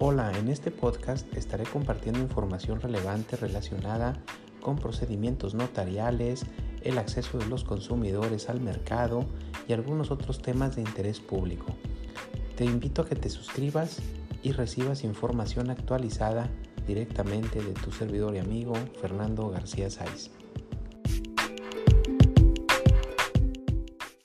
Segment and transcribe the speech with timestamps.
[0.00, 4.14] Hola, en este podcast estaré compartiendo información relevante relacionada
[4.60, 6.46] con procedimientos notariales,
[6.82, 9.24] el acceso de los consumidores al mercado
[9.68, 11.66] y algunos otros temas de interés público.
[12.56, 14.00] Te invito a que te suscribas
[14.42, 16.50] y recibas información actualizada
[16.88, 20.32] directamente de tu servidor y amigo Fernando García Sáiz.